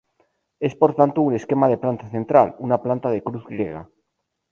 [0.67, 3.87] Es por tanto un esquema de planta central, una planta de cruz griega.